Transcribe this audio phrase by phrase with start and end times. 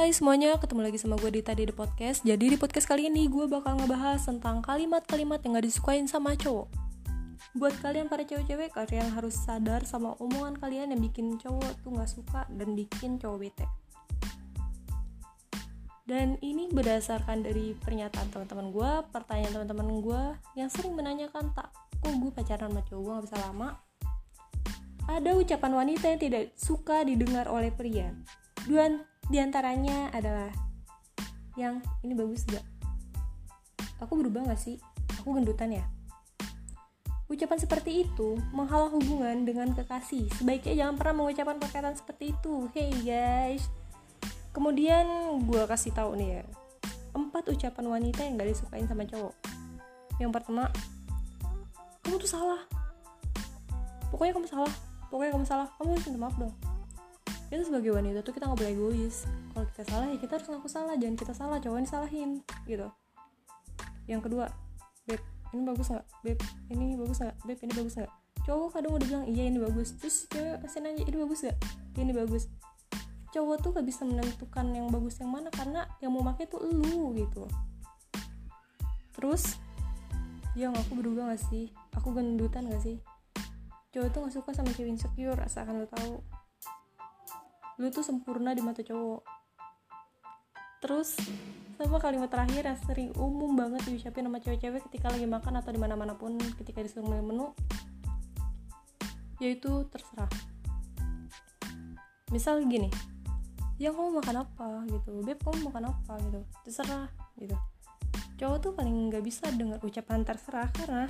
[0.00, 2.24] Hai semuanya, ketemu lagi sama gue Dita di Podcast.
[2.24, 6.72] Jadi di podcast kali ini gue bakal ngebahas tentang kalimat-kalimat yang gak disukain sama cowok.
[7.52, 12.08] Buat kalian para cewek-cewek, kalian harus sadar sama omongan kalian yang bikin cowok tuh gak
[12.08, 13.68] suka dan bikin cowok bete.
[16.08, 20.22] Dan ini berdasarkan dari pernyataan teman-teman gue, pertanyaan teman-teman gue
[20.64, 23.00] Yang sering menanyakan, tak, kok gue pacaran sama cowok?
[23.04, 23.68] Gue gak bisa lama.
[25.12, 28.16] Ada ucapan wanita yang tidak suka didengar oleh pria.
[29.30, 30.50] Dua di antaranya adalah
[31.54, 32.66] yang ini bagus gak?
[34.02, 34.74] Aku berubah gak sih?
[35.22, 35.86] Aku gendutan ya?
[37.30, 40.26] Ucapan seperti itu menghalang hubungan dengan kekasih.
[40.34, 42.66] Sebaiknya jangan pernah mengucapkan perkataan seperti itu.
[42.74, 43.70] Hey guys.
[44.50, 45.06] Kemudian
[45.46, 46.44] gue kasih tahu nih ya.
[47.14, 49.34] Empat ucapan wanita yang gak disukain sama cowok.
[50.18, 50.66] Yang pertama,
[52.02, 52.66] kamu tuh salah.
[54.10, 54.74] Pokoknya kamu salah
[55.10, 56.54] pokoknya kamu salah kamu harus minta maaf dong
[57.50, 59.26] itu sebagai wanita tuh kita nggak boleh egois.
[59.26, 60.94] Kalau kita salah ya kita harus ngaku salah.
[60.94, 62.30] Jangan kita salah cowok yang disalahin
[62.70, 62.88] gitu.
[64.06, 64.44] Yang kedua
[65.10, 66.06] beb ini bagus nggak?
[66.22, 66.38] Beb
[66.70, 67.36] ini bagus nggak?
[67.42, 68.12] Beb ini bagus nggak?
[68.46, 69.98] Cowok kadang udah bilang iya ini bagus.
[69.98, 71.58] Terus cewek masih nanya ini bagus nggak?
[71.98, 72.44] Ini bagus.
[73.30, 77.14] Cowok tuh gak bisa menentukan yang bagus yang mana karena yang mau pakai tuh lu
[77.14, 77.46] gitu.
[79.14, 79.54] Terus
[80.58, 81.70] yang aku berubah gak sih?
[81.94, 82.98] Aku gendutan gak sih?
[83.94, 86.18] Cowok tuh gak suka sama cewek insecure asalkan lo tahu
[87.80, 89.24] lu tuh sempurna di mata cowok.
[90.84, 91.16] Terus
[91.80, 95.80] sama kalimat terakhir yang sering umum banget diucapin sama cewek-cewek ketika lagi makan atau di
[95.80, 97.46] mana mana pun ketika disuruh milih menu
[99.40, 100.28] yaitu terserah.
[102.28, 102.92] Misal gini
[103.80, 104.84] ya kamu makan apa?
[104.92, 105.24] gitu.
[105.24, 106.20] Beb kamu makan apa?
[106.20, 106.40] gitu.
[106.68, 107.08] Terserah
[107.40, 107.56] gitu.
[108.36, 111.08] Cowok tuh paling nggak bisa dengar ucapan terserah karena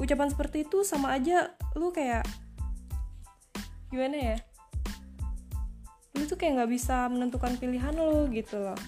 [0.00, 2.24] ucapan seperti itu sama aja lu kayak
[3.88, 4.36] gimana ya?
[6.16, 8.78] Lu tuh kayak nggak bisa menentukan pilihan lu gitu loh.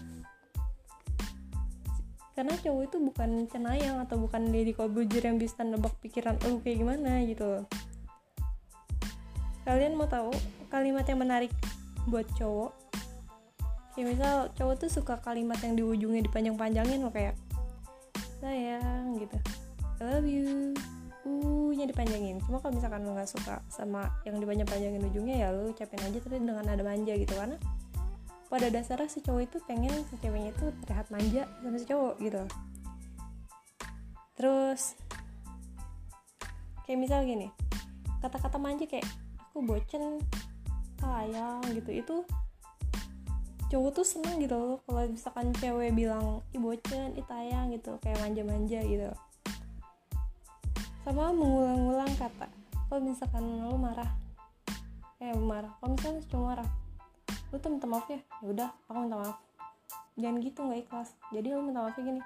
[2.36, 6.80] Karena cowok itu bukan cenayang atau bukan Deddy Corbuzier yang bisa nebak pikiran lu kayak
[6.80, 7.64] gimana gitu loh.
[9.68, 10.32] Kalian mau tahu
[10.72, 11.52] kalimat yang menarik
[12.08, 12.72] buat cowok?
[13.92, 17.36] Kayak misal cowok tuh suka kalimat yang di ujungnya dipanjang-panjangin loh kayak
[18.40, 19.36] sayang gitu.
[20.00, 20.72] I love you
[21.24, 22.40] uh-nya dipanjangin.
[22.44, 26.40] Cuma kalau misalkan lo nggak suka sama yang dipanjang-panjangin ujungnya ya lo ucapin aja tapi
[26.40, 27.32] dengan nada manja gitu.
[27.36, 27.56] Karena
[28.50, 32.42] pada dasarnya si cowok itu pengen si ceweknya itu terlihat manja sama si cowok gitu.
[34.34, 34.82] Terus
[36.88, 37.46] kayak misal gini
[38.18, 39.06] kata-kata manja kayak
[39.52, 40.18] aku bocen
[40.98, 41.90] sayang gitu.
[41.92, 42.16] Itu
[43.70, 48.00] cowok tuh seneng gitu loh kalau misalkan cewek bilang ih bocen ih tayang gitu.
[48.02, 49.12] Kayak manja-manja gitu
[51.00, 52.46] sama mengulang-ulang kata
[52.90, 54.10] kalau misalkan lu marah.
[55.20, 55.72] Eh marah.
[55.80, 56.70] Kalau misalkan cuma marah
[57.50, 59.38] lu tuh minta maaf ya ya udah aku minta maaf.
[60.14, 61.08] Jangan gitu nggak ikhlas.
[61.34, 62.20] Jadi lu minta maafnya gini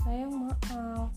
[0.00, 1.10] sayang maaf.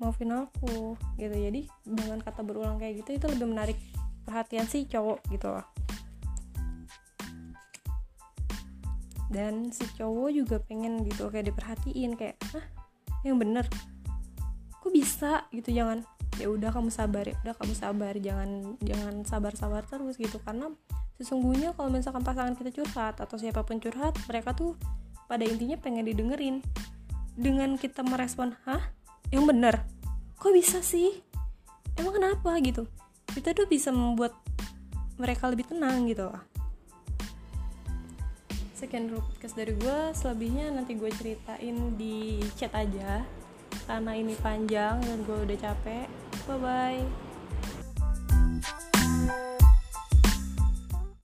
[0.00, 1.36] Maafin aku gitu.
[1.36, 3.78] Jadi dengan kata berulang kayak gitu itu lebih menarik
[4.24, 5.66] perhatian si cowok gitu loh.
[9.26, 12.64] Dan si cowok juga pengen gitu kayak diperhatiin kayak ah
[13.26, 13.66] yang bener
[14.86, 15.32] kok bisa?
[15.50, 16.06] Gitu jangan
[16.38, 20.38] ya udah kamu sabar ya udah kamu sabar jangan jangan sabar-sabar terus gitu.
[20.46, 20.70] Karena
[21.18, 24.78] sesungguhnya kalau misalkan pasangan kita curhat atau siapa pun curhat mereka tuh
[25.26, 26.62] pada intinya pengen didengerin.
[27.34, 28.94] Dengan kita merespon hah?
[29.34, 29.74] Yang bener?
[30.38, 31.18] Kok bisa sih?
[31.98, 32.54] Emang kenapa?
[32.62, 32.86] Gitu.
[33.34, 34.32] Kita tuh bisa membuat
[35.18, 36.46] mereka lebih tenang gitu lah
[38.76, 43.24] sekian dulu podcast dari gue selebihnya nanti gue ceritain di chat aja
[43.86, 46.06] karena ini panjang dan gue udah capek.
[46.46, 47.25] Bye bye